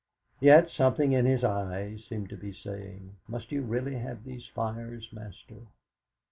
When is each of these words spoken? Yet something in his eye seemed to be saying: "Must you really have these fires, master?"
Yet 0.39 0.71
something 0.71 1.11
in 1.11 1.27
his 1.27 1.43
eye 1.43 1.97
seemed 2.09 2.29
to 2.29 2.35
be 2.35 2.51
saying: 2.53 3.17
"Must 3.27 3.51
you 3.51 3.61
really 3.61 3.93
have 3.99 4.23
these 4.23 4.47
fires, 4.47 5.07
master?" 5.13 5.67